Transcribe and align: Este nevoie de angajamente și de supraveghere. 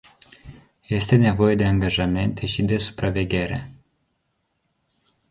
Este 0.89 1.15
nevoie 1.17 1.55
de 1.55 1.65
angajamente 1.65 2.45
și 2.45 2.63
de 2.63 2.77
supraveghere. 2.77 3.71